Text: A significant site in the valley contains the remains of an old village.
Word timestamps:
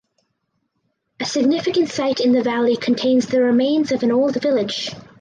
A 1.19 1.25
significant 1.25 1.89
site 1.89 2.21
in 2.21 2.31
the 2.31 2.41
valley 2.41 2.75
contains 2.75 3.27
the 3.27 3.39
remains 3.39 3.91
of 3.91 4.01
an 4.01 4.11
old 4.11 4.41
village. 4.41 4.89